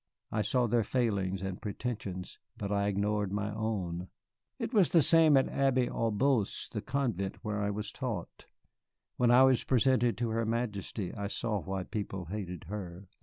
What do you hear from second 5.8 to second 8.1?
aux Bois, the convent where I was